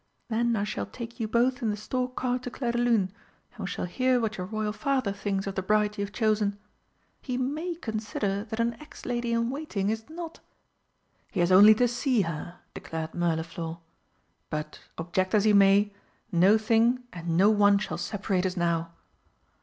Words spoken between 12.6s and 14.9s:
declared Mirliflor. "But